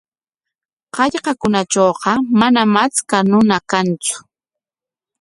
Hallqakunatrawqa 0.95 2.11
manam 2.39 2.73
achka 2.83 3.17
runa 3.29 3.57
kantsu. 3.69 4.15